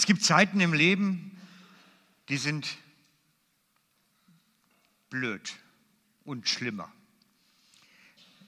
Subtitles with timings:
[0.00, 1.38] Es gibt Zeiten im Leben,
[2.30, 2.78] die sind
[5.10, 5.52] blöd
[6.24, 6.90] und schlimmer.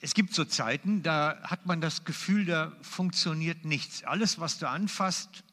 [0.00, 4.02] Es gibt so Zeiten, da hat man das Gefühl, da funktioniert nichts.
[4.02, 5.44] Alles, was du anfasst,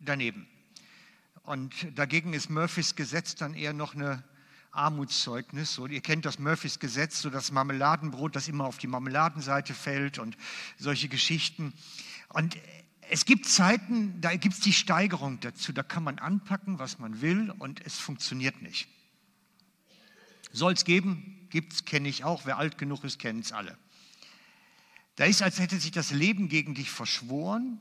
[0.00, 0.48] daneben.
[1.44, 4.24] Und dagegen ist Murphys Gesetz dann eher noch eine
[4.72, 5.72] Armutszeugnis.
[5.72, 10.18] So, ihr kennt das Murphys Gesetz, so das Marmeladenbrot, das immer auf die Marmeladenseite fällt
[10.18, 10.36] und
[10.76, 11.72] solche Geschichten.
[12.30, 12.56] Und
[13.10, 15.72] es gibt Zeiten, da gibt es die Steigerung dazu.
[15.72, 18.88] Da kann man anpacken, was man will und es funktioniert nicht.
[20.52, 22.46] Soll es geben, gibt es, kenne ich auch.
[22.46, 23.76] Wer alt genug ist, kennt es alle.
[25.16, 27.80] Da ist, als hätte sich das Leben gegen dich verschworen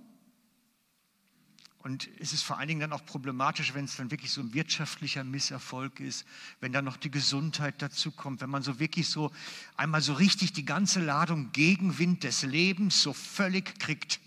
[1.82, 4.54] und es ist vor allen Dingen dann auch problematisch, wenn es dann wirklich so ein
[4.54, 6.26] wirtschaftlicher Misserfolg ist,
[6.60, 9.32] wenn dann noch die Gesundheit dazu kommt, wenn man so wirklich so
[9.78, 14.20] einmal so richtig die ganze Ladung Gegenwind des Lebens so völlig kriegt.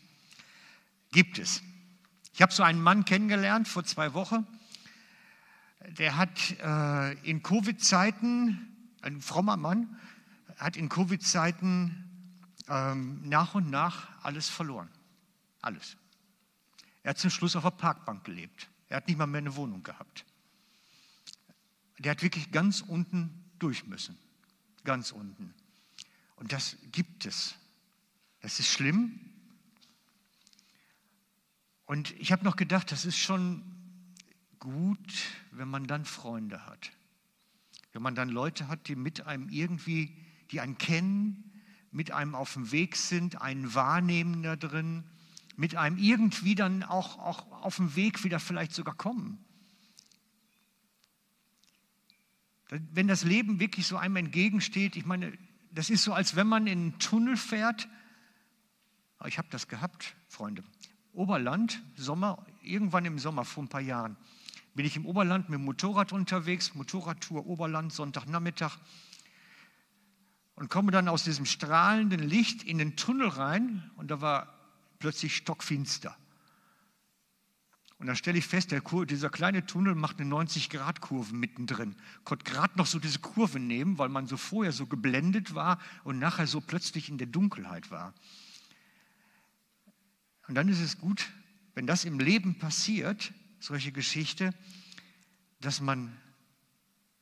[1.12, 1.62] Gibt es.
[2.34, 4.46] Ich habe so einen Mann kennengelernt vor zwei Wochen,
[5.98, 9.98] der hat äh, in Covid-Zeiten, ein frommer Mann,
[10.56, 12.08] hat in Covid-Zeiten
[12.68, 14.88] ähm, nach und nach alles verloren.
[15.60, 15.96] Alles.
[17.02, 18.70] Er hat zum Schluss auf der Parkbank gelebt.
[18.88, 20.24] Er hat nicht mal mehr eine Wohnung gehabt.
[21.98, 24.16] Der hat wirklich ganz unten durch müssen.
[24.84, 25.54] Ganz unten.
[26.36, 27.56] Und das gibt es.
[28.40, 29.31] Das ist schlimm.
[31.86, 33.62] Und ich habe noch gedacht, das ist schon
[34.58, 34.98] gut,
[35.50, 36.92] wenn man dann Freunde hat.
[37.92, 40.16] Wenn man dann Leute hat, die mit einem irgendwie,
[40.50, 45.04] die einen kennen, mit einem auf dem Weg sind, einen wahrnehmen da drin
[45.56, 49.44] mit einem irgendwie dann auch, auch auf dem Weg wieder vielleicht sogar kommen.
[52.68, 55.36] Wenn das Leben wirklich so einem entgegensteht, ich meine,
[55.70, 57.88] das ist so, als wenn man in einen Tunnel fährt.
[59.26, 60.64] Ich habe das gehabt, Freunde.
[61.12, 64.16] Oberland, Sommer, irgendwann im Sommer vor ein paar Jahren,
[64.74, 68.78] bin ich im Oberland mit dem Motorrad unterwegs, Motorradtour Oberland, Sonntagnachmittag,
[70.54, 74.54] und komme dann aus diesem strahlenden Licht in den Tunnel rein und da war
[74.98, 76.16] plötzlich stockfinster.
[77.98, 81.94] Und dann stelle ich fest, der, dieser kleine Tunnel macht eine 90-Grad-Kurve mittendrin.
[82.24, 86.18] Konnte gerade noch so diese Kurve nehmen, weil man so vorher so geblendet war und
[86.18, 88.12] nachher so plötzlich in der Dunkelheit war.
[90.48, 91.30] Und dann ist es gut,
[91.74, 94.54] wenn das im Leben passiert, solche Geschichte,
[95.60, 96.16] dass man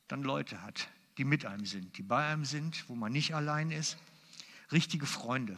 [0.08, 0.88] dann Leute hat,
[1.18, 3.98] die mit einem sind, die bei einem sind, wo man nicht allein ist.
[4.72, 5.56] Richtige Freunde.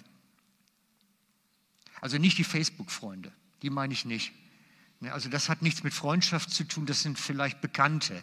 [2.00, 4.32] Also nicht die Facebook-Freunde, die meine ich nicht.
[5.00, 8.22] Ne, also das hat nichts mit Freundschaft zu tun, das sind vielleicht Bekannte.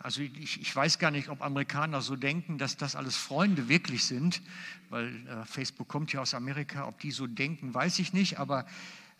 [0.00, 4.04] Also ich, ich weiß gar nicht, ob Amerikaner so denken, dass das alles Freunde wirklich
[4.04, 4.40] sind,
[4.90, 6.86] weil äh, Facebook kommt ja aus Amerika.
[6.86, 8.64] Ob die so denken, weiß ich nicht, aber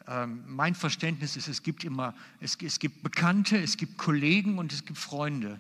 [0.06, 4.72] ähm, mein Verständnis ist, es gibt immer, es, es gibt Bekannte, es gibt Kollegen und
[4.72, 5.58] es gibt Freunde.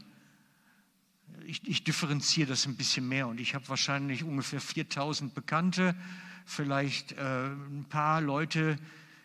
[1.46, 5.96] Ich, ich differenziere das ein bisschen mehr und ich habe wahrscheinlich ungefähr 4000 Bekannte
[6.46, 8.78] vielleicht äh, ein paar Leute,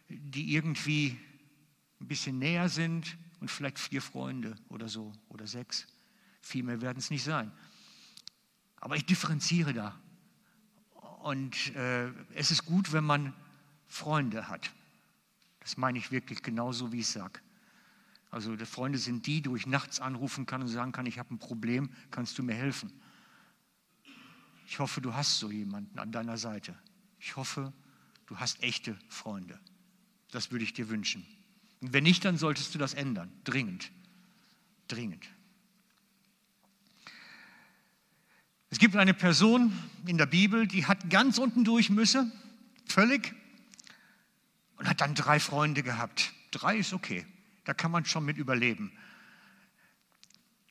[0.10, 1.18] die irgendwie
[2.02, 5.86] ein bisschen näher sind und vielleicht vier Freunde oder so oder sechs.
[6.42, 7.52] Viel mehr werden es nicht sein.
[8.78, 10.00] Aber ich differenziere da.
[11.24, 13.34] Und äh, es ist gut, wenn man
[13.86, 14.72] Freunde hat.
[15.60, 17.42] Das meine ich wirklich genauso, wie ich sage.
[18.32, 21.40] Also Freunde sind die, die ich nachts anrufen kann und sagen kann, ich habe ein
[21.40, 22.94] Problem, kannst du mir helfen?
[24.68, 26.80] Ich hoffe, du hast so jemanden an deiner Seite.
[27.20, 27.74] Ich hoffe,
[28.26, 29.60] du hast echte Freunde.
[30.32, 31.28] Das würde ich dir wünschen.
[31.84, 33.30] Und wenn nicht, dann solltest du das ändern.
[33.44, 33.92] Dringend.
[34.88, 35.28] Dringend.
[38.70, 39.78] Es gibt eine Person
[40.08, 42.32] in der Bibel, die hat ganz unten durch müsse,
[42.88, 43.36] völlig,
[44.78, 46.32] und hat dann drei Freunde gehabt.
[46.52, 47.26] Drei ist okay,
[47.66, 48.94] da kann man schon mit überleben.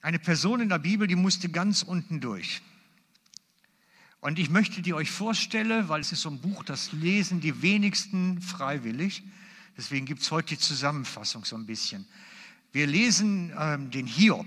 [0.00, 2.62] Eine Person in der Bibel, die musste ganz unten durch.
[4.20, 7.60] Und ich möchte die euch vorstellen, weil es ist so ein Buch, das lesen die
[7.60, 9.22] wenigsten freiwillig.
[9.76, 12.06] Deswegen gibt es heute die Zusammenfassung so ein bisschen.
[12.72, 14.46] Wir lesen ähm, den Hiob.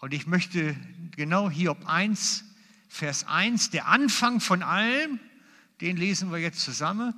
[0.00, 0.76] Und ich möchte
[1.16, 2.44] genau Hiob 1,
[2.88, 5.18] Vers 1, der Anfang von allem,
[5.80, 7.14] den lesen wir jetzt zusammen.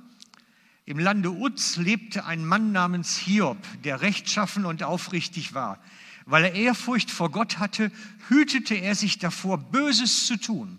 [0.85, 5.83] Im Lande Uz lebte ein Mann namens Hiob, der rechtschaffen und aufrichtig war.
[6.25, 7.91] Weil er Ehrfurcht vor Gott hatte,
[8.29, 10.77] hütete er sich davor, Böses zu tun.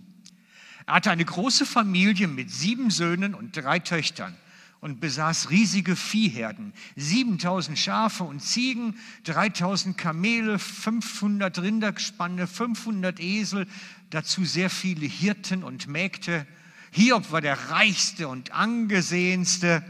[0.87, 4.35] Er hatte eine große Familie mit sieben Söhnen und drei Töchtern
[4.81, 13.67] und besaß riesige Viehherden, 7000 Schafe und Ziegen, 3000 Kamele, 500 Rinderspanne, 500 Esel,
[14.11, 16.47] dazu sehr viele Hirten und Mägde.
[16.93, 19.85] Hiob war der reichste und angesehenste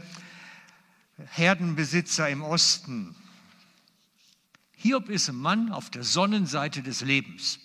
[1.31, 3.15] Herdenbesitzer im Osten.
[4.75, 7.59] Hiob ist ein Mann auf der Sonnenseite des Lebens.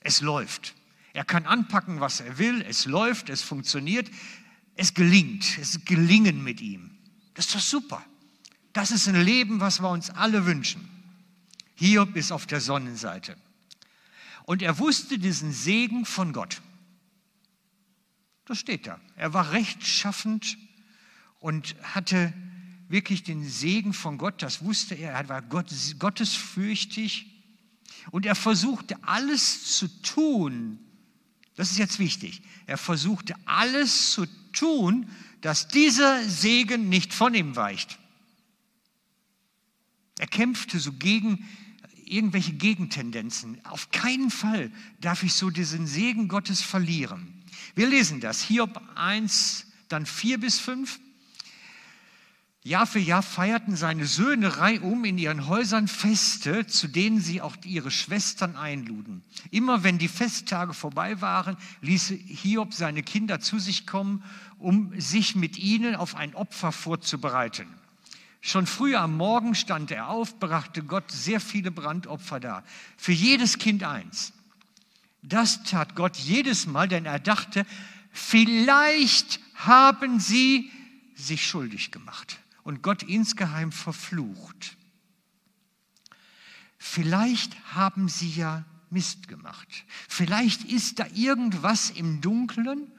[0.00, 0.74] Es läuft.
[1.12, 2.62] Er kann anpacken, was er will.
[2.62, 4.10] Es läuft, es funktioniert.
[4.76, 5.58] Es gelingt.
[5.58, 6.90] Es gelingen mit ihm.
[7.34, 8.04] Das ist doch super.
[8.72, 10.88] Das ist ein Leben, was wir uns alle wünschen.
[11.74, 13.36] Hiob ist auf der Sonnenseite.
[14.44, 16.62] Und er wusste diesen Segen von Gott.
[18.46, 19.00] Das steht da.
[19.16, 20.58] Er war rechtschaffend
[21.38, 22.32] und hatte
[22.88, 27.26] wirklich den Segen von Gott, das wusste er, er war Gott, gottesfürchtig
[28.10, 30.78] und er versuchte alles zu tun,
[31.56, 35.08] das ist jetzt wichtig, er versuchte alles zu tun,
[35.40, 37.98] dass dieser Segen nicht von ihm weicht.
[40.18, 41.48] Er kämpfte so gegen
[42.04, 43.64] irgendwelche Gegentendenzen.
[43.64, 44.70] Auf keinen Fall
[45.00, 47.42] darf ich so diesen Segen Gottes verlieren.
[47.74, 51.00] Wir lesen das, Hiob 1, dann 4 bis 5.
[52.64, 57.56] Jahr für Jahr feierten seine Söhne reihum in ihren Häusern Feste, zu denen sie auch
[57.64, 59.24] ihre Schwestern einluden.
[59.50, 64.22] Immer wenn die Festtage vorbei waren, ließ Hiob seine Kinder zu sich kommen,
[64.58, 67.66] um sich mit ihnen auf ein Opfer vorzubereiten.
[68.40, 72.62] Schon früh am Morgen stand er auf, brachte Gott sehr viele Brandopfer dar.
[72.96, 74.32] Für jedes Kind eins.
[75.20, 77.66] Das tat Gott jedes Mal, denn er dachte,
[78.12, 80.70] vielleicht haben sie
[81.16, 84.76] sich schuldig gemacht und Gott insgeheim verflucht.
[86.78, 89.68] Vielleicht haben sie ja Mist gemacht.
[90.08, 92.90] Vielleicht ist da irgendwas im Dunkeln,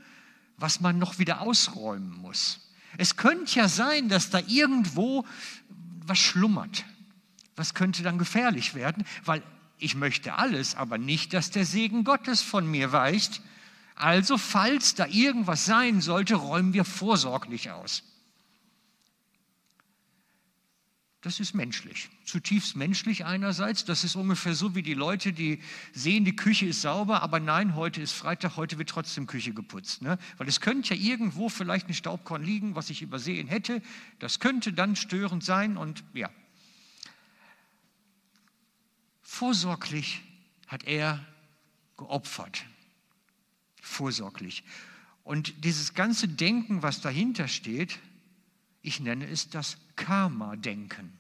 [0.58, 2.72] was man noch wieder ausräumen muss.
[2.98, 5.26] Es könnte ja sein, dass da irgendwo
[6.06, 6.86] was schlummert.
[7.56, 9.06] Was könnte dann gefährlich werden?
[9.26, 9.44] Weil
[9.78, 13.42] ich möchte alles, aber nicht, dass der Segen Gottes von mir weicht.
[13.96, 18.04] Also, falls da irgendwas sein sollte, räumen wir vorsorglich aus.
[21.24, 23.86] Das ist menschlich, zutiefst menschlich einerseits.
[23.86, 25.62] Das ist ungefähr so wie die Leute, die
[25.94, 30.02] sehen, die Küche ist sauber, aber nein, heute ist Freitag, heute wird trotzdem Küche geputzt.
[30.02, 30.20] Ne?
[30.36, 33.82] Weil es könnte ja irgendwo vielleicht ein Staubkorn liegen, was ich übersehen hätte.
[34.20, 36.30] Das könnte dann störend sein und ja.
[39.22, 40.20] Vorsorglich
[40.68, 41.26] hat er
[41.96, 42.66] geopfert.
[43.82, 44.66] Vorsorglich.
[45.24, 47.98] Und dieses ganze Denken, was dahinter steht,
[48.82, 51.14] ich nenne es das Karma-Denken.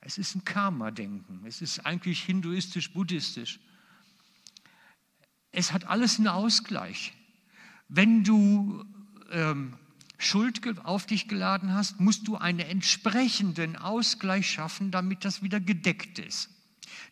[0.00, 1.44] Es ist ein Karma-Denken.
[1.46, 3.58] Es ist eigentlich hinduistisch, buddhistisch.
[5.50, 7.14] Es hat alles einen Ausgleich.
[7.88, 8.84] Wenn du
[9.30, 9.78] ähm,
[10.18, 16.18] Schuld auf dich geladen hast, musst du einen entsprechenden Ausgleich schaffen, damit das wieder gedeckt
[16.18, 16.50] ist.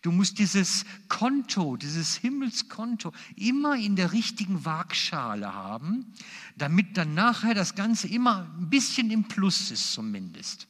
[0.02, 6.12] Du musst dieses Konto, dieses Himmelskonto immer in der richtigen Waagschale haben,
[6.56, 10.67] damit dann nachher das Ganze immer ein bisschen im Plus ist zumindest.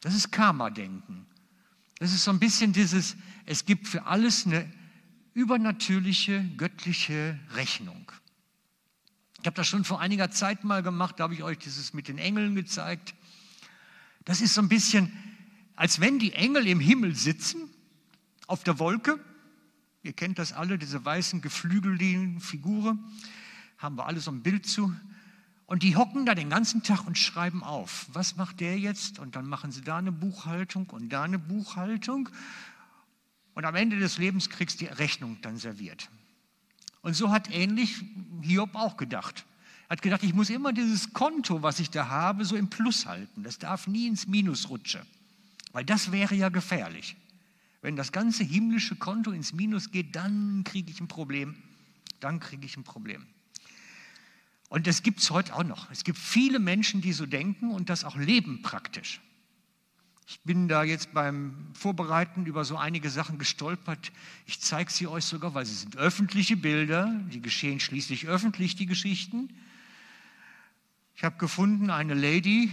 [0.00, 1.26] Das ist Karma-Denken.
[1.98, 3.16] Das ist so ein bisschen dieses,
[3.46, 4.70] es gibt für alles eine
[5.34, 8.10] übernatürliche, göttliche Rechnung.
[9.40, 12.08] Ich habe das schon vor einiger Zeit mal gemacht, da habe ich euch dieses mit
[12.08, 13.14] den Engeln gezeigt.
[14.24, 15.12] Das ist so ein bisschen,
[15.76, 17.67] als wenn die Engel im Himmel sitzen
[18.48, 19.20] auf der Wolke.
[20.02, 23.04] Ihr kennt das alle, diese weißen geflügelten Figuren.
[23.76, 24.92] Haben wir alle so ein Bild zu.
[25.66, 28.06] Und die hocken da den ganzen Tag und schreiben auf.
[28.12, 29.18] Was macht der jetzt?
[29.18, 32.30] Und dann machen sie da eine Buchhaltung und da eine Buchhaltung.
[33.54, 36.08] Und am Ende des Lebens kriegst du die Rechnung dann serviert.
[37.02, 38.02] Und so hat ähnlich
[38.40, 39.44] Hiob auch gedacht.
[39.88, 43.04] Er hat gedacht, ich muss immer dieses Konto, was ich da habe, so im Plus
[43.04, 43.42] halten.
[43.42, 45.02] Das darf nie ins Minus rutschen.
[45.72, 47.16] Weil das wäre ja gefährlich.
[47.80, 51.56] Wenn das ganze himmlische Konto ins Minus geht, dann kriege ich ein Problem.
[52.20, 53.26] Dann kriege ich ein Problem.
[54.68, 55.90] Und das gibt es heute auch noch.
[55.90, 59.20] Es gibt viele Menschen, die so denken und das auch leben praktisch.
[60.26, 64.12] Ich bin da jetzt beim Vorbereiten über so einige Sachen gestolpert.
[64.44, 67.18] Ich zeige sie euch sogar, weil sie sind öffentliche Bilder.
[67.32, 69.48] Die geschehen schließlich öffentlich, die Geschichten.
[71.16, 72.70] Ich habe gefunden eine Lady,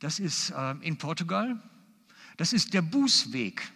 [0.00, 1.60] das ist äh, in Portugal,
[2.38, 3.70] das ist der Bußweg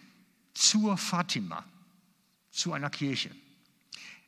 [0.53, 1.63] zur Fatima,
[2.49, 3.29] zu einer Kirche.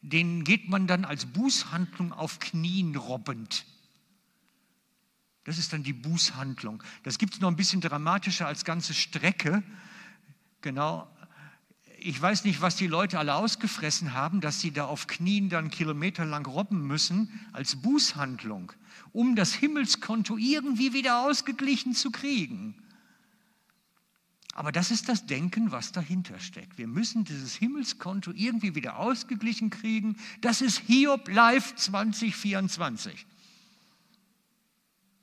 [0.01, 3.65] Den geht man dann als Bußhandlung auf Knien robbend.
[5.45, 6.83] Das ist dann die Bußhandlung.
[7.03, 9.63] Das gibt es noch ein bisschen dramatischer als ganze Strecke.
[10.61, 11.09] Genau.
[11.97, 15.71] Ich weiß nicht, was die Leute alle ausgefressen haben, dass sie da auf Knien dann
[15.71, 18.73] kilometerlang robben müssen als Bußhandlung,
[19.13, 22.75] um das Himmelskonto irgendwie wieder ausgeglichen zu kriegen.
[24.55, 26.77] Aber das ist das Denken, was dahinter steckt.
[26.77, 30.15] Wir müssen dieses Himmelskonto irgendwie wieder ausgeglichen kriegen.
[30.39, 33.27] Das ist Hiob Live 2024.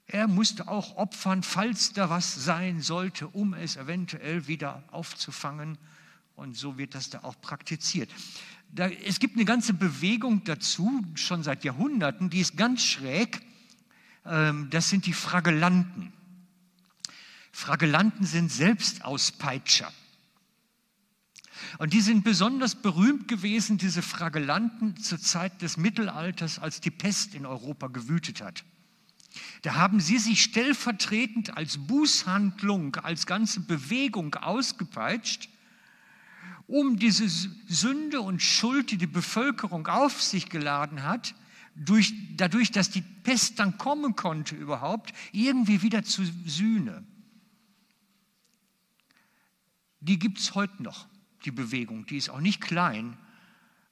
[0.06, 5.78] Er musste auch opfern, falls da was sein sollte, um es eventuell wieder aufzufangen.
[6.36, 8.10] Und so wird das da auch praktiziert.
[8.70, 13.40] Da, es gibt eine ganze Bewegung dazu, schon seit Jahrhunderten, die ist ganz schräg.
[14.26, 16.12] Ähm, das sind die Fragelanten.
[17.52, 19.92] Fragelanten sind Selbstauspeitscher.
[21.78, 27.34] Und die sind besonders berühmt gewesen, diese Fragelanten, zur Zeit des Mittelalters, als die Pest
[27.34, 28.64] in Europa gewütet hat.
[29.62, 35.48] Da haben sie sich stellvertretend als Bußhandlung, als ganze Bewegung ausgepeitscht,
[36.66, 41.34] um diese Sünde und Schuld, die die Bevölkerung auf sich geladen hat,
[41.74, 47.04] durch, dadurch, dass die Pest dann kommen konnte überhaupt, irgendwie wieder zu sühne.
[50.02, 51.06] Die gibt es heute noch
[51.44, 52.06] die Bewegung.
[52.06, 53.16] Die ist auch nicht klein.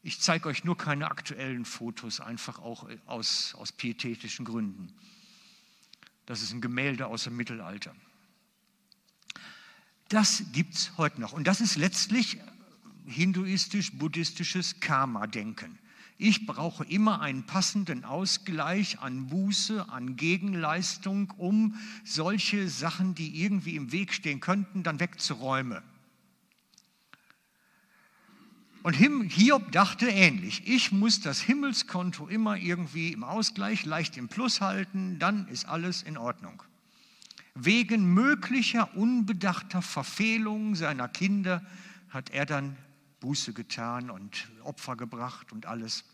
[0.02, 4.92] Ich zeige euch nur keine aktuellen Fotos, einfach auch aus, aus pietätischen Gründen.
[6.26, 7.94] Das ist ein Gemälde aus dem Mittelalter.
[10.08, 11.32] Das gibt es heute noch.
[11.32, 12.38] Und das ist letztlich
[13.06, 15.78] hinduistisch-buddhistisches Karma-Denken.
[16.18, 23.76] Ich brauche immer einen passenden Ausgleich an Buße, an Gegenleistung, um solche Sachen, die irgendwie
[23.76, 25.82] im Weg stehen könnten, dann wegzuräumen.
[28.82, 34.62] Und Hiob dachte ähnlich, ich muss das Himmelskonto immer irgendwie im Ausgleich, leicht im Plus
[34.62, 36.62] halten, dann ist alles in Ordnung.
[37.54, 41.62] Wegen möglicher unbedachter Verfehlungen seiner Kinder
[42.08, 42.76] hat er dann
[43.20, 46.04] Buße getan und Opfer gebracht und alles.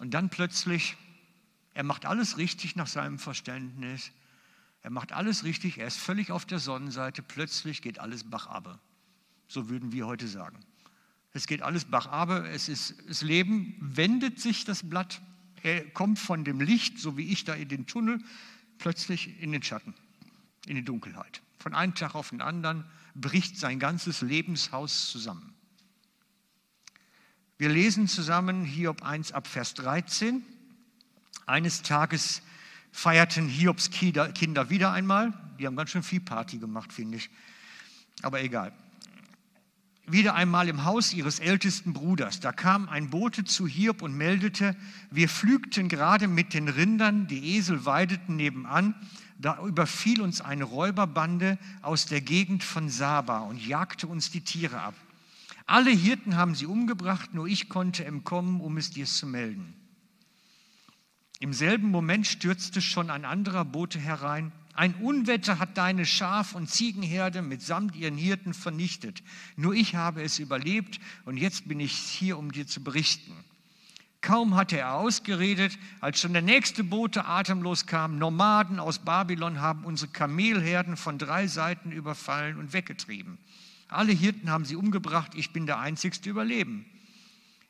[0.00, 0.96] Und dann plötzlich,
[1.74, 4.10] er macht alles richtig nach seinem Verständnis,
[4.80, 8.78] er macht alles richtig, er ist völlig auf der Sonnenseite, plötzlich geht alles bachabe.
[9.48, 10.58] So würden wir heute sagen.
[11.34, 15.22] Es geht alles bachabe, es ist das Leben, wendet sich das Blatt,
[15.62, 18.18] er kommt von dem Licht, so wie ich da in den Tunnel,
[18.78, 19.94] plötzlich in den Schatten,
[20.66, 21.40] in die Dunkelheit.
[21.58, 22.84] Von einem Tag auf den anderen
[23.14, 25.54] bricht sein ganzes Lebenshaus zusammen.
[27.58, 30.44] Wir lesen zusammen Hiob 1 ab Vers 13.
[31.46, 32.42] Eines Tages
[32.90, 35.32] feierten Hiobs Kinder wieder einmal.
[35.58, 37.30] Die haben ganz schön viel Party gemacht, finde ich.
[38.22, 38.72] Aber egal
[40.06, 42.40] wieder einmal im Haus ihres ältesten Bruders.
[42.40, 44.76] Da kam ein Bote zu Hiob und meldete,
[45.10, 48.94] wir pflügten gerade mit den Rindern, die Esel weideten nebenan,
[49.38, 54.80] da überfiel uns eine Räuberbande aus der Gegend von Saba und jagte uns die Tiere
[54.80, 54.94] ab.
[55.66, 59.74] Alle Hirten haben sie umgebracht, nur ich konnte entkommen, um es dir zu melden.
[61.38, 66.70] Im selben Moment stürzte schon ein anderer Bote herein ein Unwetter hat deine Schaf- und
[66.70, 69.22] Ziegenherde mitsamt ihren Hirten vernichtet.
[69.56, 73.32] Nur ich habe es überlebt und jetzt bin ich hier, um dir zu berichten.
[74.22, 78.18] Kaum hatte er ausgeredet, als schon der nächste Bote atemlos kam.
[78.18, 83.38] Nomaden aus Babylon haben unsere Kamelherden von drei Seiten überfallen und weggetrieben.
[83.88, 86.86] Alle Hirten haben sie umgebracht, ich bin der einzigste Überleben.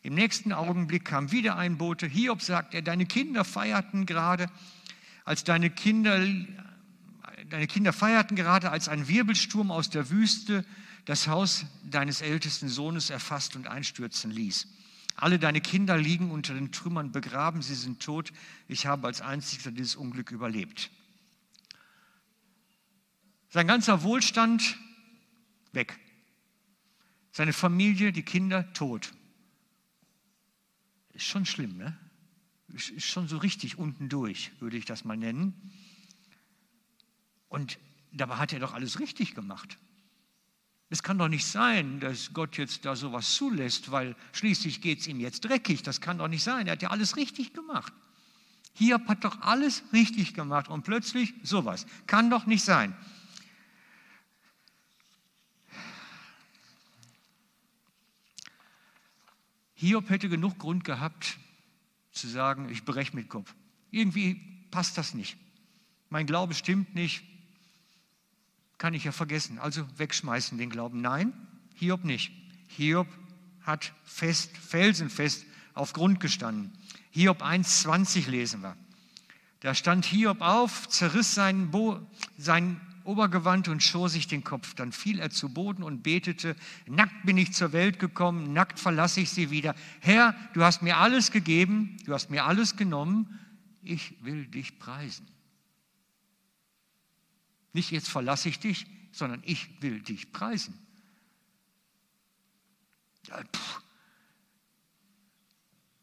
[0.03, 2.07] Im nächsten Augenblick kam wieder ein Bote.
[2.07, 4.47] Hiob sagt er, deine Kinder feierten gerade,
[5.25, 6.21] als deine Kinder
[7.53, 10.65] deine Kinder feierten gerade, als ein Wirbelsturm aus der Wüste
[11.05, 14.69] das Haus deines ältesten Sohnes erfasst und einstürzen ließ.
[15.17, 18.33] Alle deine Kinder liegen unter den Trümmern begraben, sie sind tot.
[18.69, 20.91] Ich habe als einziger dieses Unglück überlebt.
[23.51, 24.79] Sein ganzer Wohlstand
[25.73, 26.01] weg.
[27.33, 29.13] Seine Familie, die Kinder tot.
[31.13, 31.99] Ist schon schlimm, ne?
[32.69, 35.71] Ist schon so richtig unten durch, würde ich das mal nennen.
[37.53, 37.79] Und
[38.13, 39.77] dabei hat er doch alles richtig gemacht.
[40.89, 45.07] Es kann doch nicht sein, dass Gott jetzt da sowas zulässt, weil schließlich geht es
[45.07, 45.83] ihm jetzt dreckig.
[45.83, 46.67] Das kann doch nicht sein.
[46.67, 47.93] Er hat ja alles richtig gemacht.
[48.73, 51.85] Hiob hat doch alles richtig gemacht und plötzlich sowas.
[52.07, 52.97] Kann doch nicht sein.
[59.75, 61.37] Hiob hätte genug Grund gehabt
[62.13, 63.55] zu sagen, ich breche mit Kopf.
[63.91, 64.37] Irgendwie
[64.71, 65.37] passt das nicht.
[66.09, 67.25] Mein Glaube stimmt nicht
[68.79, 69.59] kann ich ja vergessen.
[69.59, 71.01] Also wegschmeißen den Glauben.
[71.01, 71.33] Nein,
[71.75, 72.33] Hiob nicht.
[72.69, 73.07] Hiob
[73.63, 76.73] hat fest, felsenfest auf Grund gestanden.
[77.11, 78.77] Hiob 1,20 lesen wir.
[79.61, 82.01] Da stand Hiob auf, zerriss sein, Bo,
[82.37, 84.75] sein Obergewand und schor sich den Kopf.
[84.75, 89.21] Dann fiel er zu Boden und betete, nackt bin ich zur Welt gekommen, nackt verlasse
[89.21, 89.75] ich sie wieder.
[90.01, 93.39] Herr, du hast mir alles gegeben, du hast mir alles genommen,
[93.83, 95.27] ich will dich preisen.
[97.73, 100.79] Nicht jetzt verlasse ich dich, sondern ich will dich preisen.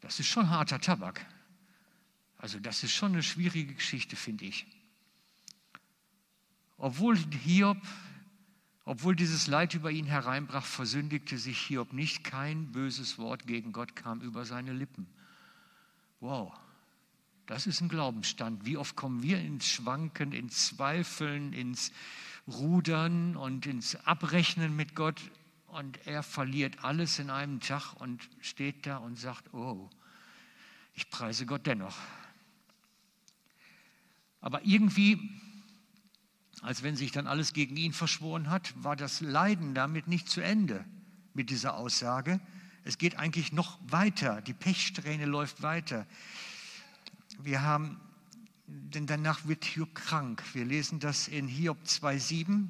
[0.00, 1.24] Das ist schon harter Tabak.
[2.38, 4.66] Also das ist schon eine schwierige Geschichte, finde ich.
[6.78, 7.76] Obwohl Hiob,
[8.86, 12.24] obwohl dieses Leid über ihn hereinbrach, versündigte sich Hiob nicht.
[12.24, 15.06] Kein böses Wort gegen Gott kam über seine Lippen.
[16.20, 16.54] Wow,
[17.50, 18.64] das ist ein Glaubensstand.
[18.64, 21.90] Wie oft kommen wir ins Schwanken, ins Zweifeln, ins
[22.46, 25.20] Rudern und ins Abrechnen mit Gott
[25.66, 29.90] und er verliert alles in einem Tag und steht da und sagt, oh,
[30.94, 31.96] ich preise Gott dennoch.
[34.40, 35.18] Aber irgendwie,
[36.62, 40.40] als wenn sich dann alles gegen ihn verschworen hat, war das Leiden damit nicht zu
[40.40, 40.84] Ende
[41.34, 42.40] mit dieser Aussage.
[42.84, 46.06] Es geht eigentlich noch weiter, die Pechsträhne läuft weiter.
[47.42, 47.98] Wir haben,
[48.66, 50.42] denn danach wird Hiob krank.
[50.52, 52.68] Wir lesen das in Hiob 2,7.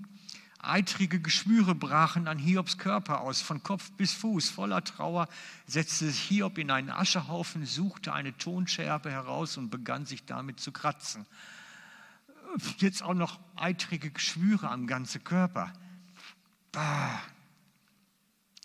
[0.62, 4.50] Eitrige Geschwüre brachen an Hiobs Körper aus, von Kopf bis Fuß.
[4.50, 5.29] Voller Trauer
[5.67, 10.71] setzte sich Hiob in einen Aschehaufen, suchte eine Tonscherbe heraus und begann sich damit zu
[10.71, 11.27] kratzen.
[12.79, 15.73] Jetzt auch noch eitrige Geschwüre am ganzen Körper.
[16.77, 17.19] Ah.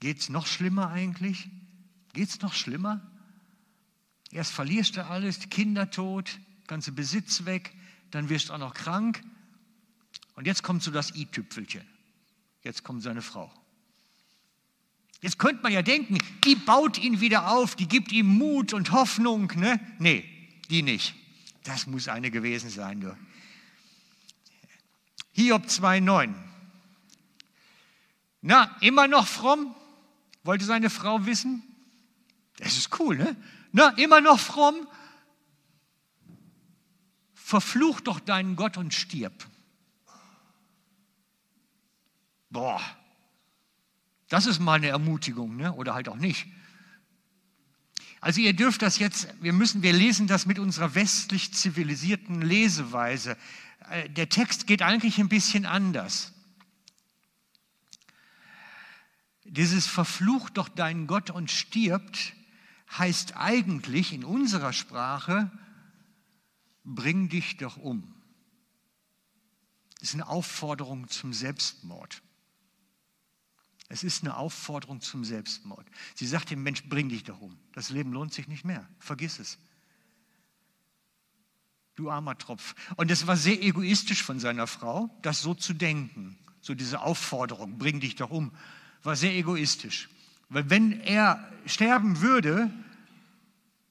[0.02, 1.50] Geht's noch schlimmer eigentlich?
[2.14, 3.02] Geht's noch schlimmer?
[4.32, 7.74] Erst verlierst du alles, Kinder tot, ganze Besitz weg,
[8.12, 9.22] dann wirst du auch noch krank
[10.36, 11.86] und jetzt kommt so das i-Tüpfelchen.
[12.64, 13.52] Jetzt kommt seine Frau.
[15.22, 18.92] Jetzt könnte man ja denken, die baut ihn wieder auf, die gibt ihm Mut und
[18.92, 19.52] Hoffnung.
[19.56, 19.80] Ne?
[19.98, 20.26] Nee,
[20.70, 21.16] die nicht.
[21.64, 23.02] Das muss eine gewesen sein.
[23.02, 23.18] Du.
[25.32, 26.34] Hiob 2,9.
[28.42, 29.76] Na, immer noch fromm?
[30.44, 31.64] Wollte seine Frau wissen?
[32.58, 33.36] Das ist cool, ne?
[33.76, 34.88] Na, immer noch fromm?
[37.34, 39.50] Verfluch doch deinen Gott und stirb.
[42.50, 42.82] Boah,
[44.30, 45.74] das ist mal eine Ermutigung, ne?
[45.74, 46.48] oder halt auch nicht.
[48.22, 53.36] Also ihr dürft das jetzt, wir müssen, wir lesen das mit unserer westlich zivilisierten Leseweise.
[53.90, 56.32] Äh, der Text geht eigentlich ein bisschen anders.
[59.44, 62.36] Dieses Verflucht doch deinen Gott und stirbt
[62.92, 65.52] heißt eigentlich in unserer Sprache,
[66.84, 68.14] bring dich doch um.
[70.00, 72.22] Das ist eine Aufforderung zum Selbstmord.
[73.88, 75.86] Es ist eine Aufforderung zum Selbstmord.
[76.16, 77.58] Sie sagt dem Mensch, bring dich doch um.
[77.74, 78.88] Das Leben lohnt sich nicht mehr.
[79.00, 79.58] Vergiss es.
[81.96, 82.76] Du armer Tropf.
[82.98, 86.38] Und es war sehr egoistisch von seiner Frau, das so zu denken.
[86.62, 88.52] So diese Aufforderung, bring dich doch um,
[89.04, 90.10] war sehr egoistisch.
[90.56, 92.72] Weil wenn er sterben würde,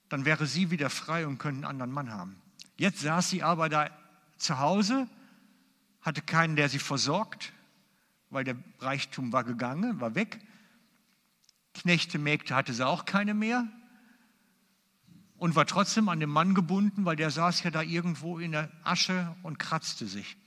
[0.08, 2.36] dann wäre sie wieder frei und könnte einen anderen Mann haben.
[2.78, 3.90] Jetzt saß sie aber da
[4.38, 5.06] zu Hause,
[6.00, 7.52] hatte keinen, der sie versorgt,
[8.30, 10.40] weil der Reichtum war gegangen, war weg.
[11.74, 13.68] Knechte, Mägde hatte sie auch keine mehr
[15.36, 18.70] und war trotzdem an den Mann gebunden, weil der saß ja da irgendwo in der
[18.84, 20.38] Asche und kratzte sich.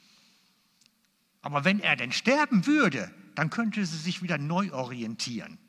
[1.43, 5.59] Aber wenn er denn sterben würde, dann könnte sie sich wieder neu orientieren,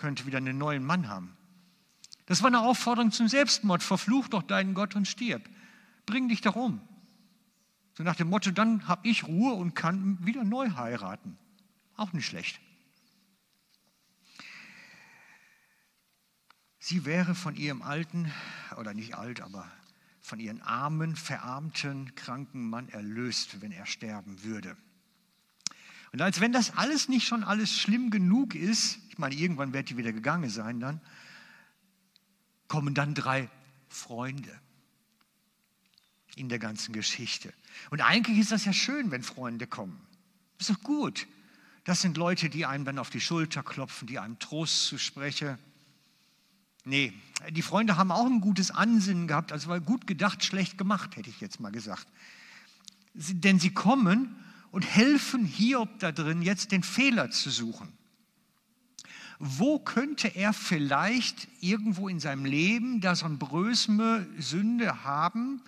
[0.00, 1.36] könnte wieder einen neuen Mann haben.
[2.26, 3.82] Das war eine Aufforderung zum Selbstmord.
[3.82, 5.48] Verfluch doch deinen Gott und stirb.
[6.06, 6.80] Bring dich doch um.
[7.94, 11.36] So nach dem Motto, dann habe ich Ruhe und kann wieder neu heiraten.
[11.96, 12.60] Auch nicht schlecht.
[16.78, 18.32] Sie wäre von ihrem alten,
[18.78, 19.70] oder nicht alt, aber
[20.22, 24.76] von ihrem armen, verarmten, kranken Mann erlöst, wenn er sterben würde.
[26.12, 29.90] Und als wenn das alles nicht schon alles schlimm genug ist, ich meine, irgendwann wird
[29.90, 31.00] die wieder gegangen sein dann,
[32.68, 33.48] kommen dann drei
[33.88, 34.50] Freunde
[36.36, 37.52] in der ganzen Geschichte.
[37.90, 40.00] Und eigentlich ist das ja schön, wenn Freunde kommen.
[40.58, 41.26] Das ist doch gut.
[41.84, 45.58] Das sind Leute, die einem dann auf die Schulter klopfen, die einem Trost zusprechen.
[46.84, 47.12] Nee,
[47.50, 51.30] die Freunde haben auch ein gutes Ansinnen gehabt, also war gut gedacht, schlecht gemacht, hätte
[51.30, 52.06] ich jetzt mal gesagt.
[53.14, 54.36] Denn sie kommen
[54.70, 57.92] und helfen Hiob da drin, jetzt den Fehler zu suchen.
[59.38, 65.62] Wo könnte er vielleicht irgendwo in seinem Leben da so eine brösme Sünde haben,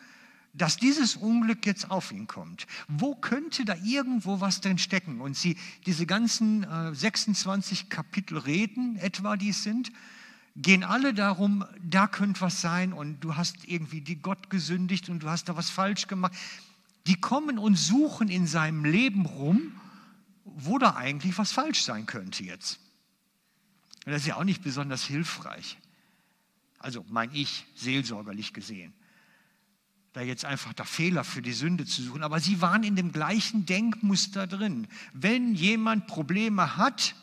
[0.55, 2.67] dass dieses Unglück jetzt auf ihn kommt.
[2.88, 5.21] Wo könnte da irgendwo was drin stecken?
[5.21, 9.93] Und sie, diese ganzen äh, 26 Kapitel Reden, etwa die es sind,
[10.55, 15.23] gehen alle darum, da könnte was sein und du hast irgendwie die Gott gesündigt und
[15.23, 16.35] du hast da was falsch gemacht.
[17.07, 19.81] Die kommen und suchen in seinem Leben rum,
[20.45, 22.79] wo da eigentlich was falsch sein könnte jetzt.
[24.05, 25.79] Und das ist ja auch nicht besonders hilfreich.
[26.79, 28.93] Also mein ich, seelsorgerlich gesehen
[30.12, 33.12] da jetzt einfach da Fehler für die Sünde zu suchen, aber sie waren in dem
[33.12, 34.87] gleichen Denkmuster drin.
[35.15, 37.15] Wenn jemand Probleme hat,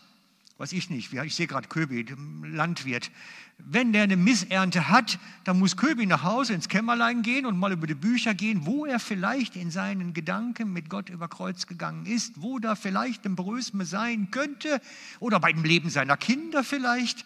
[0.60, 2.06] weiß ich nicht, ich sehe gerade Köbi,
[2.44, 3.12] Landwirt.
[3.58, 7.72] Wenn der eine Missernte hat, dann muss Köbi nach Hause ins Kämmerlein gehen und mal
[7.72, 12.06] über die Bücher gehen, wo er vielleicht in seinen Gedanken mit Gott über Kreuz gegangen
[12.06, 14.82] ist, wo da vielleicht ein Brösme sein könnte
[15.22, 17.26] oder bei dem Leben seiner Kinder vielleicht.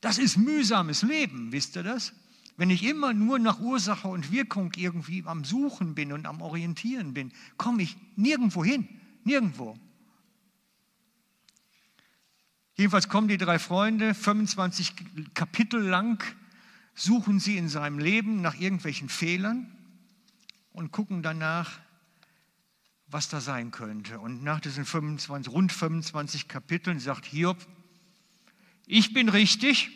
[0.00, 2.12] Das ist mühsames Leben, wisst ihr das?
[2.56, 7.14] Wenn ich immer nur nach Ursache und Wirkung irgendwie am Suchen bin und am Orientieren
[7.14, 8.88] bin, komme ich nirgendwo hin,
[9.22, 9.78] nirgendwo.
[12.74, 14.94] Jedenfalls kommen die drei Freunde, 25
[15.34, 16.22] Kapitel lang,
[16.94, 19.70] suchen sie in seinem Leben nach irgendwelchen Fehlern
[20.72, 21.80] und gucken danach,
[23.06, 24.18] was da sein könnte.
[24.20, 27.58] Und nach diesen 25, rund 25 Kapiteln sagt Hiob,
[28.86, 29.90] ich bin richtig,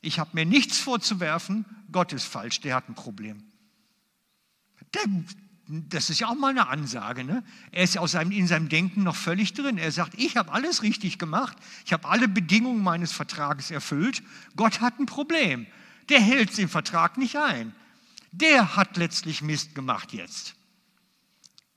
[0.00, 3.44] ich habe mir nichts vorzuwerfen, Gott ist falsch, der hat ein Problem.
[4.94, 5.04] Der,
[5.72, 7.24] das ist ja auch mal eine Ansage.
[7.24, 7.42] Ne?
[7.70, 9.78] Er ist ja seinem, in seinem Denken noch völlig drin.
[9.78, 11.56] Er sagt, ich habe alles richtig gemacht,
[11.86, 14.22] ich habe alle Bedingungen meines Vertrages erfüllt.
[14.54, 15.66] Gott hat ein Problem.
[16.10, 17.74] Der hält den Vertrag nicht ein.
[18.32, 20.56] Der hat letztlich Mist gemacht jetzt.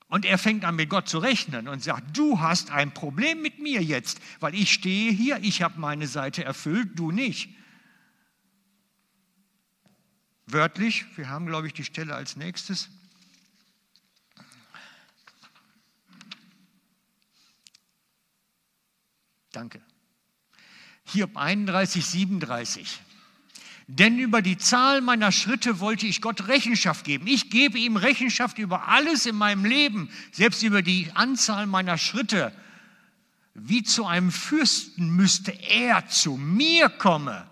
[0.07, 3.59] Und er fängt an mit Gott zu rechnen und sagt, du hast ein Problem mit
[3.59, 7.49] mir jetzt, weil ich stehe hier, ich habe meine Seite erfüllt, du nicht.
[10.47, 12.89] Wörtlich, wir haben, glaube ich, die Stelle als nächstes.
[19.55, 19.81] Danke.
[21.05, 23.01] Hiob 31, 37.
[23.87, 27.27] Denn über die Zahl meiner Schritte wollte ich Gott Rechenschaft geben.
[27.27, 32.51] Ich gebe ihm Rechenschaft über alles in meinem Leben, selbst über die Anzahl meiner Schritte.
[33.53, 37.43] Wie zu einem Fürsten müsste er zu mir kommen.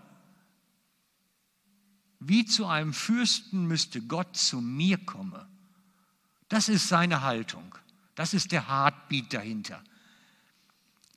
[2.19, 5.45] Wie zu einem Fürsten müsste Gott zu mir kommen.
[6.49, 7.75] Das ist seine Haltung.
[8.15, 9.81] Das ist der Heartbeat dahinter.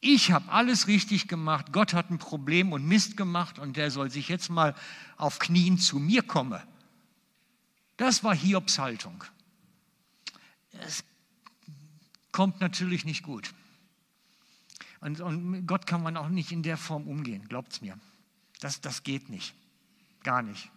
[0.09, 4.09] Ich habe alles richtig gemacht, Gott hat ein Problem und Mist gemacht und der soll
[4.09, 4.77] sich jetzt mal
[5.16, 6.62] auf Knien zu mir kommen.
[7.97, 9.25] Das war Hiobs Haltung.
[10.71, 11.03] Es
[12.31, 13.53] kommt natürlich nicht gut.
[15.01, 17.99] Und, und Gott kann man auch nicht in der Form umgehen, glaubt es mir.
[18.61, 19.57] Das, das geht nicht.
[20.23, 20.71] Gar nicht.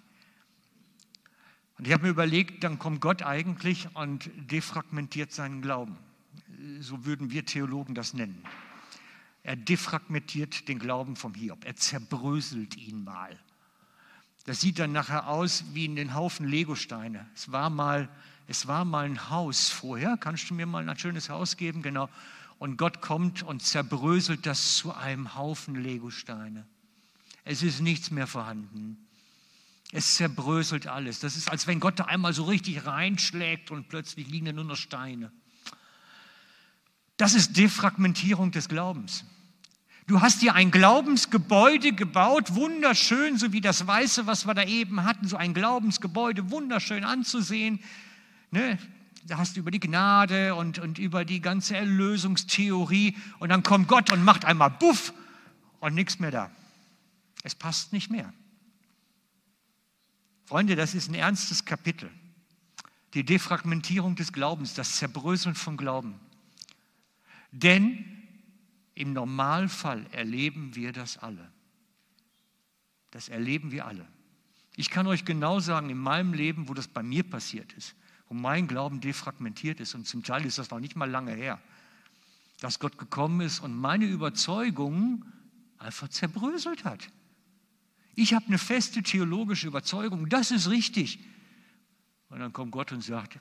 [1.77, 5.97] Und ich habe mir überlegt, dann kommt Gott eigentlich und defragmentiert seinen Glauben.
[6.79, 8.43] So würden wir Theologen das nennen.
[9.43, 11.65] Er defragmentiert den Glauben vom Hiob.
[11.65, 13.37] Er zerbröselt ihn mal.
[14.45, 17.27] Das sieht dann nachher aus wie in den Haufen Legosteine.
[17.35, 18.09] Es war mal,
[18.47, 20.17] es war mal ein Haus vorher.
[20.17, 21.81] Kannst du mir mal ein schönes Haus geben?
[21.81, 22.09] Genau.
[22.57, 26.67] Und Gott kommt und zerbröselt das zu einem Haufen Legosteine.
[27.45, 29.07] Es ist nichts mehr vorhanden.
[29.91, 31.19] Es zerbröselt alles.
[31.19, 34.65] Das ist, als wenn Gott da einmal so richtig reinschlägt und plötzlich liegen da nur
[34.65, 35.31] noch Steine.
[37.19, 39.25] Das ist Defragmentierung des Glaubens.
[40.07, 45.03] Du hast dir ein Glaubensgebäude gebaut, wunderschön, so wie das Weiße, was wir da eben
[45.03, 47.81] hatten, so ein Glaubensgebäude, wunderschön anzusehen.
[48.51, 48.79] Ne?
[49.25, 53.89] Da hast du über die Gnade und, und über die ganze Erlösungstheorie und dann kommt
[53.89, 55.13] Gott und macht einmal Buff
[55.81, 56.49] und nichts mehr da.
[57.43, 58.31] Es passt nicht mehr.
[60.45, 62.09] Freunde, das ist ein ernstes Kapitel.
[63.13, 66.17] Die Defragmentierung des Glaubens, das Zerbröseln von Glauben.
[67.51, 68.05] Denn
[68.93, 71.51] im Normalfall erleben wir das alle.
[73.11, 74.05] Das erleben wir alle.
[74.75, 77.95] Ich kann euch genau sagen, in meinem Leben, wo das bei mir passiert ist,
[78.27, 81.59] wo mein Glauben defragmentiert ist, und zum Teil ist das noch nicht mal lange her,
[82.59, 85.25] dass Gott gekommen ist und meine Überzeugung
[85.77, 87.09] einfach zerbröselt hat.
[88.15, 91.19] Ich habe eine feste theologische Überzeugung, das ist richtig.
[92.29, 93.39] Und dann kommt Gott und sagt,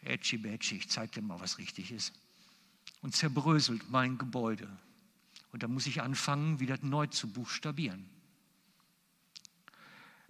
[0.00, 2.12] Ätschi, Bätschi, ich zeig dir mal, was richtig ist
[3.06, 4.68] und zerbröselt mein Gebäude.
[5.52, 8.04] Und da muss ich anfangen, wieder neu zu buchstabieren.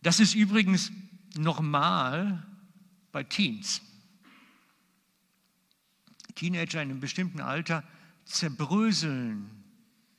[0.03, 0.93] Das ist übrigens
[1.35, 2.47] normal
[3.13, 3.81] bei Teens.
[6.35, 7.83] Teenager in einem bestimmten Alter
[8.27, 9.51] zerbröseln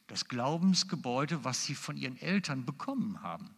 [0.08, 3.52] das Glaubensgebäude, was sie von ihren Eltern bekommen haben.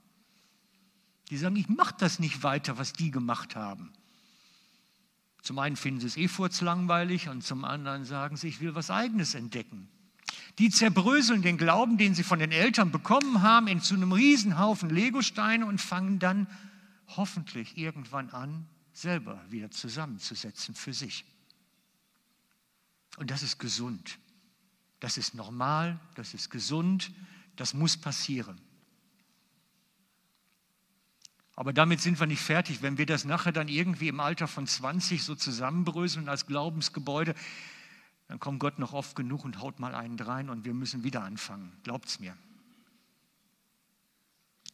[1.30, 3.94] Die sagen, ich mache das nicht weiter, was die gemacht haben.
[5.42, 8.92] Zum einen finden sie es eh furzlangweilig und zum anderen sagen sie, ich will was
[8.92, 9.88] Eigenes entdecken.
[10.58, 14.90] Die zerbröseln den Glauben, den sie von den Eltern bekommen haben, in zu einem Riesenhaufen
[14.90, 16.48] Legosteine und fangen dann
[17.08, 21.26] hoffentlich irgendwann an, selber wieder zusammenzusetzen für sich.
[23.18, 24.20] Und das ist gesund.
[25.00, 27.12] Das ist normal, das ist gesund,
[27.56, 28.60] das muss passieren.
[31.60, 32.82] Aber damit sind wir nicht fertig.
[32.82, 37.36] Wenn wir das nachher dann irgendwie im Alter von 20 so zusammenbröseln als Glaubensgebäude,
[38.30, 41.22] dann kommt Gott noch oft genug und haut mal einen drein und wir müssen wieder
[41.22, 41.78] anfangen.
[41.84, 42.34] Glaubt's mir.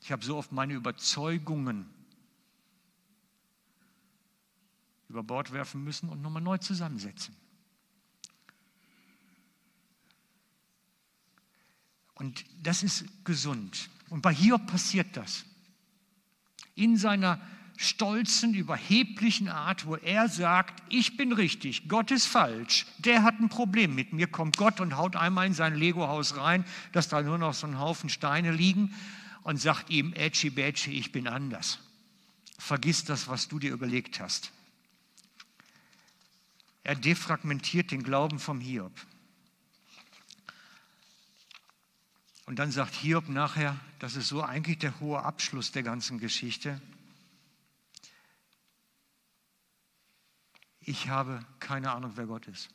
[0.03, 1.89] Ich habe so oft meine Überzeugungen
[5.09, 7.35] über Bord werfen müssen und nochmal neu zusammensetzen.
[12.13, 13.89] Und das ist gesund.
[14.09, 15.45] Und bei Hiob passiert das.
[16.75, 17.39] In seiner
[17.77, 23.49] stolzen, überheblichen Art, wo er sagt, ich bin richtig, Gott ist falsch, der hat ein
[23.49, 27.37] Problem mit mir, kommt Gott und haut einmal in sein Lego-Haus rein, dass da nur
[27.37, 28.93] noch so ein Haufen Steine liegen
[29.43, 31.79] und sagt ihm, Ätschi Bätschi, ich bin anders.
[32.57, 34.51] Vergiss das, was du dir überlegt hast.
[36.83, 38.93] Er defragmentiert den Glauben vom Hiob.
[42.45, 46.79] Und dann sagt Hiob nachher, das ist so eigentlich der hohe Abschluss der ganzen Geschichte.
[50.79, 52.69] Ich habe keine Ahnung, wer Gott ist.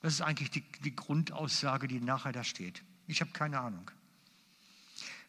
[0.00, 2.82] Das ist eigentlich die, die Grundaussage, die nachher da steht.
[3.06, 3.90] Ich habe keine Ahnung.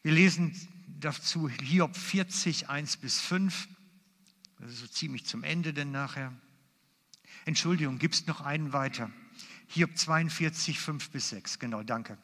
[0.02, 0.54] Wir lesen
[1.00, 3.70] dazu Hiob 40, 1 bis 5.
[4.60, 6.34] Das ist so ziemlich zum Ende denn nachher.
[7.46, 9.10] Entschuldigung, gibst noch einen weiter.
[9.68, 11.60] Hiob 42, 5 bis 6.
[11.60, 12.18] Genau, danke.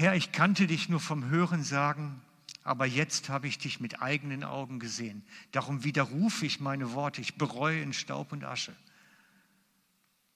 [0.00, 2.22] Herr, ich kannte dich nur vom Hören sagen,
[2.62, 5.22] aber jetzt habe ich dich mit eigenen Augen gesehen.
[5.52, 8.74] Darum widerrufe ich meine Worte, ich bereue in Staub und Asche.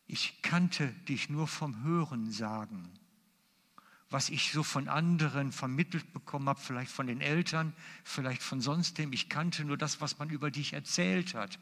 [0.06, 2.90] Ich kannte dich nur vom Hören sagen.
[4.10, 7.72] Was ich so von anderen vermittelt bekommen habe, vielleicht von den Eltern,
[8.04, 9.14] vielleicht von sonst dem.
[9.14, 11.58] Ich kannte nur das, was man über dich erzählt hat.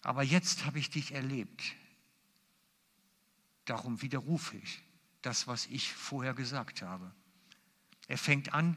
[0.00, 1.74] Aber jetzt habe ich dich erlebt.
[3.66, 4.82] Darum widerrufe ich
[5.22, 7.12] das, was ich vorher gesagt habe.
[8.08, 8.76] Er fängt an,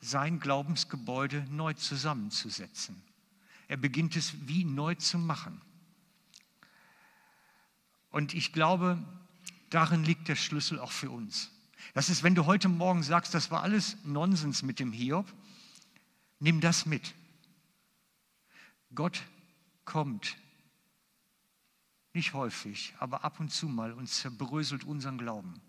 [0.00, 3.02] sein Glaubensgebäude neu zusammenzusetzen.
[3.68, 5.60] Er beginnt es wie neu zu machen.
[8.10, 9.02] Und ich glaube,
[9.70, 11.50] darin liegt der Schlüssel auch für uns.
[11.94, 15.32] Das ist, wenn du heute Morgen sagst, das war alles Nonsens mit dem Hiob,
[16.38, 17.14] nimm das mit.
[18.94, 19.22] Gott
[19.84, 20.36] kommt
[22.12, 25.60] nicht häufig, aber ab und zu mal und zerbröselt unseren Glauben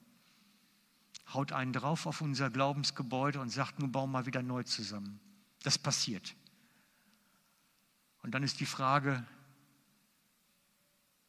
[1.34, 5.20] haut einen drauf auf unser Glaubensgebäude und sagt, nun bauen wir wieder neu zusammen.
[5.64, 6.36] Das passiert.
[8.22, 9.26] Und dann ist die Frage,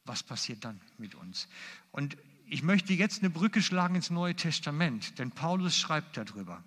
[0.04, 1.48] was passiert dann mit uns?
[1.92, 6.62] Und ich möchte jetzt eine Brücke schlagen ins Neue Testament, denn Paulus schreibt darüber.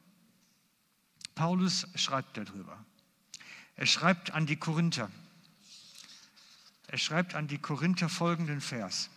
[1.35, 2.83] Paulus schreibt darüber.
[3.75, 5.09] Er schreibt an die Korinther.
[6.87, 9.09] Er schreibt an die Korinther folgenden Vers.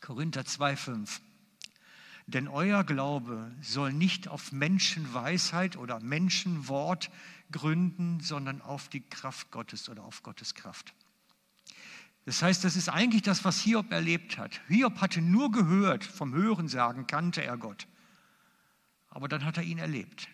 [0.00, 1.20] Korinther 2,5.
[2.26, 7.10] Denn euer Glaube soll nicht auf Menschenweisheit oder Menschenwort
[7.52, 10.92] gründen, sondern auf die Kraft Gottes oder auf Gottes Kraft.
[12.24, 14.60] Das heißt, das ist eigentlich das, was Hiob erlebt hat.
[14.66, 17.86] Hiob hatte nur gehört, vom Hörensagen kannte er Gott.
[19.08, 20.28] Aber dann hat er ihn erlebt.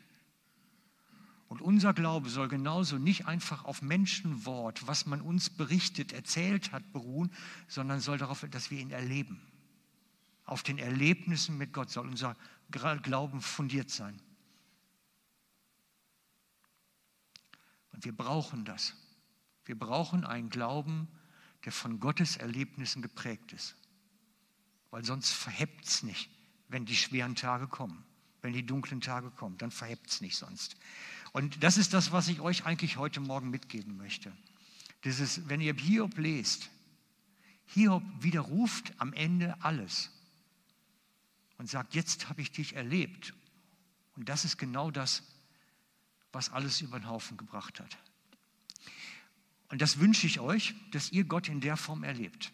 [1.48, 6.90] Und unser Glaube soll genauso nicht einfach auf Menschenwort, was man uns berichtet, erzählt hat,
[6.94, 7.31] beruhen,
[7.68, 9.42] sondern soll darauf, dass wir ihn erleben.
[10.52, 12.36] Auf den Erlebnissen mit Gott soll unser
[12.70, 14.20] Glauben fundiert sein.
[17.90, 18.94] Und wir brauchen das.
[19.64, 21.08] Wir brauchen einen Glauben,
[21.64, 23.76] der von Gottes Erlebnissen geprägt ist.
[24.90, 26.28] Weil sonst verhebt es nicht,
[26.68, 28.04] wenn die schweren Tage kommen.
[28.42, 30.76] Wenn die dunklen Tage kommen, dann verhebt es nicht sonst.
[31.32, 34.30] Und das ist das, was ich euch eigentlich heute Morgen mitgeben möchte.
[35.04, 36.68] Dieses, wenn ihr Hiob lest,
[37.64, 40.10] Hiob widerruft am Ende alles
[41.62, 43.35] und sagt, jetzt habe ich dich erlebt.
[44.16, 45.22] Und das ist genau das,
[46.33, 47.96] was alles über den Haufen gebracht hat.
[49.68, 52.51] Und das wünsche ich euch, dass ihr Gott in der Form erlebt.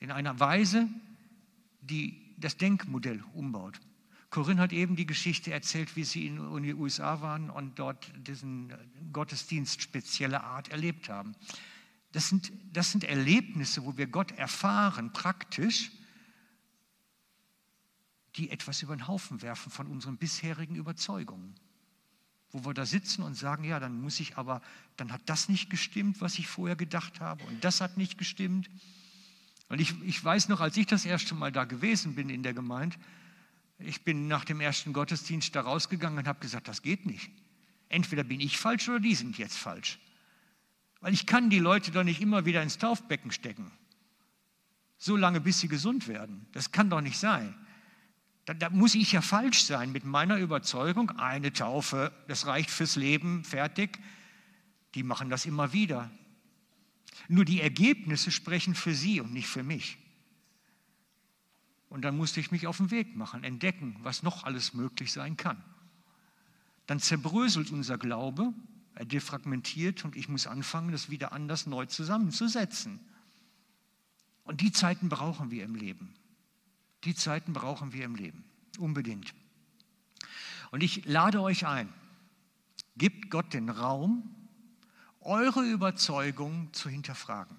[0.00, 0.86] In einer Weise,
[1.80, 3.80] die das Denkmodell umbaut.
[4.28, 8.70] Corinne hat eben die Geschichte erzählt, wie sie in den USA waren und dort diesen
[9.14, 11.34] Gottesdienst spezieller Art erlebt haben.
[12.12, 15.90] Das sind, das sind Erlebnisse, wo wir Gott erfahren, praktisch,
[18.36, 21.54] die etwas über den Haufen werfen von unseren bisherigen Überzeugungen.
[22.50, 24.62] Wo wir da sitzen und sagen, ja, dann muss ich aber,
[24.96, 28.70] dann hat das nicht gestimmt, was ich vorher gedacht habe und das hat nicht gestimmt.
[29.68, 32.54] Und ich, ich weiß noch, als ich das erste Mal da gewesen bin in der
[32.54, 32.96] Gemeinde,
[33.78, 37.30] ich bin nach dem ersten Gottesdienst da rausgegangen und habe gesagt, das geht nicht.
[37.88, 39.98] Entweder bin ich falsch oder die sind jetzt falsch.
[41.00, 43.70] Weil ich kann die Leute doch nicht immer wieder ins Taufbecken stecken.
[44.98, 46.46] So lange, bis sie gesund werden.
[46.52, 47.54] Das kann doch nicht sein.
[48.46, 52.94] Da, da, muss ich ja falsch sein mit meiner Überzeugung, eine Taufe, das reicht fürs
[52.94, 53.98] Leben, fertig.
[54.94, 56.10] Die machen das immer wieder.
[57.28, 59.98] Nur die Ergebnisse sprechen für sie und nicht für mich.
[61.88, 65.36] Und dann musste ich mich auf den Weg machen, entdecken, was noch alles möglich sein
[65.36, 65.62] kann.
[66.86, 68.54] Dann zerbröselt unser Glaube,
[68.94, 73.00] er defragmentiert und ich muss anfangen, das wieder anders neu zusammenzusetzen.
[74.44, 76.14] Und die Zeiten brauchen wir im Leben.
[77.06, 78.44] Die Zeiten brauchen wir im Leben,
[78.78, 79.32] unbedingt.
[80.72, 81.88] Und ich lade euch ein,
[82.96, 84.28] gebt Gott den Raum,
[85.20, 87.56] eure Überzeugung zu hinterfragen.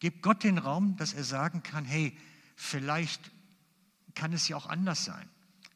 [0.00, 2.18] Gebt Gott den Raum, dass er sagen kann, hey,
[2.56, 3.30] vielleicht
[4.16, 5.28] kann es ja auch anders sein.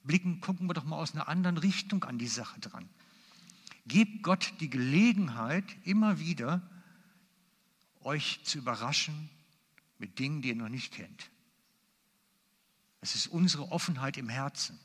[0.02, 2.88] Blicken, gucken wir doch mal aus einer anderen Richtung an die Sache dran.
[3.86, 6.68] Gebt Gott die Gelegenheit, immer wieder
[8.00, 9.30] euch zu überraschen
[9.98, 11.30] mit Dingen, die ihr noch nicht kennt.
[13.06, 14.80] Es ist unsere Offenheit im Herzen,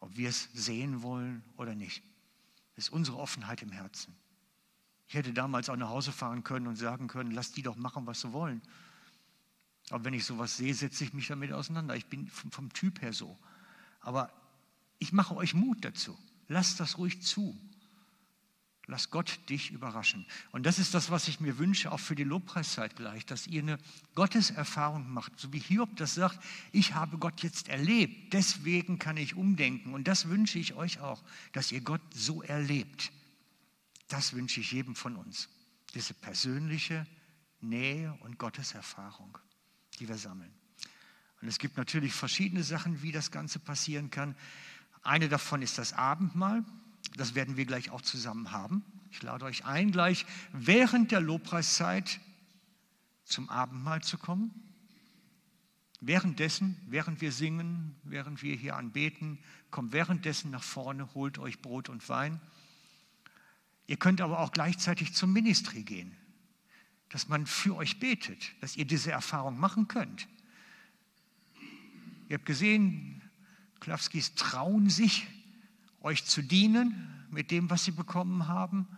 [0.00, 2.02] ob wir es sehen wollen oder nicht.
[2.74, 4.12] Es ist unsere Offenheit im Herzen.
[5.06, 8.08] Ich hätte damals auch nach Hause fahren können und sagen können, lass die doch machen,
[8.08, 8.60] was sie wollen.
[9.90, 11.94] Aber wenn ich sowas sehe, setze ich mich damit auseinander.
[11.94, 13.38] Ich bin vom, vom Typ her so.
[14.00, 14.32] Aber
[14.98, 16.18] ich mache euch Mut dazu.
[16.48, 17.56] Lasst das ruhig zu.
[18.90, 20.24] Lass Gott dich überraschen.
[20.50, 23.60] Und das ist das, was ich mir wünsche, auch für die Lobpreiszeit gleich, dass ihr
[23.60, 23.78] eine
[24.14, 25.38] Gotteserfahrung macht.
[25.38, 29.92] So wie Hiob das sagt, ich habe Gott jetzt erlebt, deswegen kann ich umdenken.
[29.92, 31.22] Und das wünsche ich euch auch,
[31.52, 33.12] dass ihr Gott so erlebt.
[34.08, 35.50] Das wünsche ich jedem von uns.
[35.92, 37.06] Diese persönliche
[37.60, 39.36] Nähe und Gotteserfahrung,
[39.98, 40.54] die wir sammeln.
[41.42, 44.34] Und es gibt natürlich verschiedene Sachen, wie das Ganze passieren kann.
[45.02, 46.64] Eine davon ist das Abendmahl.
[47.18, 48.84] Das werden wir gleich auch zusammen haben.
[49.10, 52.20] Ich lade euch ein, gleich während der Lobpreiszeit
[53.24, 54.52] zum Abendmahl zu kommen.
[56.00, 59.40] Währenddessen, während wir singen, während wir hier anbeten,
[59.72, 62.40] kommt währenddessen nach vorne, holt euch Brot und Wein.
[63.88, 66.16] Ihr könnt aber auch gleichzeitig zum Ministry gehen,
[67.08, 70.28] dass man für euch betet, dass ihr diese Erfahrung machen könnt.
[72.28, 73.28] Ihr habt gesehen,
[73.80, 75.26] Klawskis trauen sich,
[76.08, 78.88] euch zu dienen mit dem, was sie bekommen haben.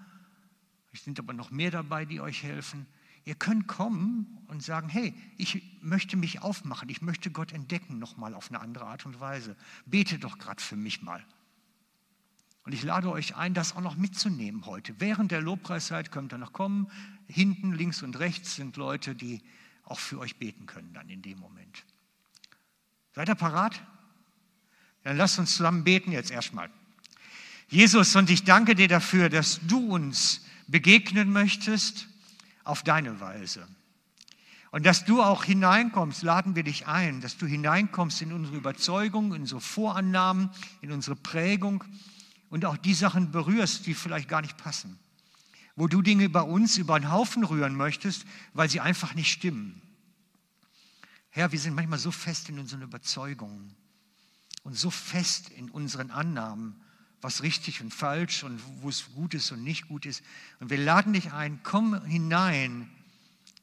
[0.92, 2.86] Es sind aber noch mehr dabei, die euch helfen.
[3.24, 8.34] Ihr könnt kommen und sagen, hey, ich möchte mich aufmachen, ich möchte Gott entdecken nochmal
[8.34, 9.56] auf eine andere Art und Weise.
[9.86, 11.24] Bete doch gerade für mich mal.
[12.64, 15.00] Und ich lade euch ein, das auch noch mitzunehmen heute.
[15.00, 16.90] Während der Lobpreiszeit könnt ihr noch kommen.
[17.26, 19.42] Hinten, links und rechts sind Leute, die
[19.82, 21.84] auch für euch beten können dann in dem Moment.
[23.14, 23.82] Seid ihr parat?
[25.02, 26.70] Dann lasst uns zusammen beten jetzt erstmal.
[27.70, 32.08] Jesus, und ich danke dir dafür, dass du uns begegnen möchtest
[32.64, 33.66] auf deine Weise.
[34.72, 39.32] Und dass du auch hineinkommst, laden wir dich ein, dass du hineinkommst in unsere Überzeugung,
[39.34, 41.84] in unsere Vorannahmen, in unsere Prägung
[42.50, 44.98] und auch die Sachen berührst, die vielleicht gar nicht passen.
[45.76, 49.80] Wo du Dinge bei uns über den Haufen rühren möchtest, weil sie einfach nicht stimmen.
[51.30, 53.76] Herr, wir sind manchmal so fest in unseren Überzeugungen
[54.64, 56.82] und so fest in unseren Annahmen,
[57.22, 60.22] was richtig und falsch und wo es gut ist und nicht gut ist.
[60.58, 62.90] Und wir laden dich ein, komm hinein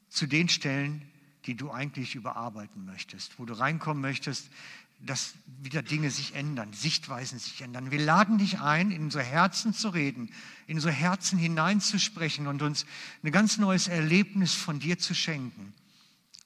[0.08, 1.02] zu den Stellen,
[1.46, 4.50] die du eigentlich überarbeiten möchtest, wo du reinkommen möchtest,
[5.00, 7.90] dass wieder Dinge sich ändern, Sichtweisen sich ändern.
[7.90, 10.30] Wir laden dich ein, in unsere Herzen zu reden,
[10.66, 12.84] in unsere Herzen hineinzusprechen und uns
[13.22, 15.72] ein ganz neues Erlebnis von dir zu schenken,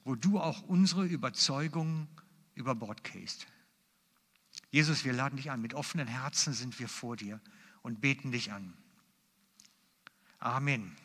[0.05, 2.09] wo du auch unsere Überzeugungen
[2.55, 3.47] über Bord gehst.
[4.73, 5.61] Jesus, wir laden dich an.
[5.61, 7.41] Mit offenen Herzen sind wir vor dir
[7.83, 8.73] und beten dich an.
[10.39, 10.97] Amen.